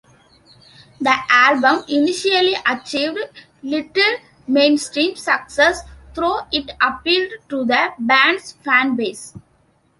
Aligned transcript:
The 0.99 1.15
album 1.29 1.85
initially 1.87 2.55
achieved 2.65 3.19
little 3.61 4.15
mainstream 4.47 5.15
success, 5.15 5.81
though 6.15 6.41
it 6.51 6.71
appealed 6.81 7.33
to 7.49 7.65
the 7.65 7.93
band's 7.99 8.53
fanbase. 8.65 9.37